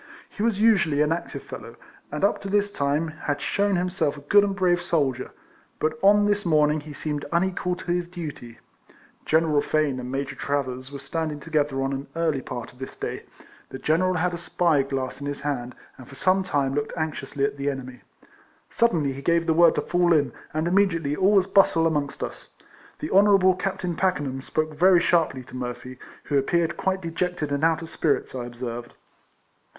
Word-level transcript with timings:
He 0.27 0.41
was 0.41 0.59
usually 0.59 1.03
an 1.03 1.11
active 1.11 1.43
fellow, 1.43 1.75
and 2.11 2.23
up 2.23 2.41
to 2.41 2.49
this 2.49 2.71
time 2.71 3.09
had 3.09 3.39
shewn 3.39 3.75
himself 3.75 4.17
a 4.17 4.21
good 4.21 4.43
and 4.43 4.55
brave 4.55 4.81
soldier, 4.81 5.29
but 5.77 5.93
on 6.01 6.25
this 6.25 6.43
morning 6.43 6.79
he 6.79 6.91
seemed 6.91 7.23
unequal 7.31 7.75
to 7.75 7.91
his 7.91 8.07
duty. 8.07 8.57
General 9.25 9.61
Fane 9.61 9.99
and 9.99 10.11
Major 10.11 10.35
Travers 10.35 10.91
were 10.91 10.97
standing 10.97 11.39
together 11.39 11.83
on 11.83 11.93
an 11.93 12.07
early 12.15 12.41
part 12.41 12.73
of 12.73 12.79
this 12.79 12.97
day. 12.97 13.25
The 13.69 13.77
general 13.77 14.15
had 14.15 14.33
a 14.33 14.39
spy 14.39 14.81
glass 14.81 15.21
in 15.21 15.27
his 15.27 15.41
hand, 15.41 15.75
and 15.99 16.07
for 16.07 16.15
some 16.15 16.41
time 16.41 16.73
looked 16.73 16.97
anxiously 16.97 17.45
at 17.45 17.57
the 17.57 17.69
enemy. 17.69 18.01
Suddenly 18.71 19.13
he 19.13 19.21
gave 19.21 19.45
the 19.45 19.53
word 19.53 19.75
to 19.75 19.81
fall 19.81 20.13
in, 20.13 20.33
and 20.51 20.67
immediately 20.67 21.15
all 21.15 21.33
was 21.33 21.45
bustle 21.45 21.85
amongst 21.85 22.23
us. 22.23 22.55
The 22.97 23.11
Honourable 23.11 23.53
Captain 23.53 23.95
Packenham 23.95 24.41
spoke 24.41 24.73
very 24.73 24.99
sharply 24.99 25.43
to 25.43 25.55
Murphy, 25.55 25.99
who 26.23 26.39
appeared 26.39 26.75
quite 26.75 27.03
dejected 27.03 27.51
and 27.51 27.63
out 27.63 27.83
of 27.83 27.89
spirits, 27.89 28.33
I 28.33 28.45
observed. 28.45 28.95